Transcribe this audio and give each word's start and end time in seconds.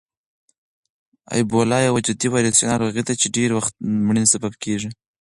اېبولا 1.35 1.79
یوه 1.87 1.99
جدي 2.07 2.27
ویروسي 2.31 2.63
ناروغي 2.71 3.01
ده 3.07 3.13
چې 3.21 3.27
ډېری 3.35 3.53
وخت 3.55 3.73
د 3.77 3.81
مړینې 4.07 4.29
سبب 4.33 4.53
کېږي. 4.63 4.89